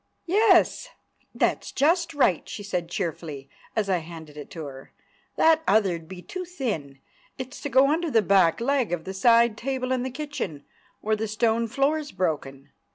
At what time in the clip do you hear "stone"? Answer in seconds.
11.27-11.67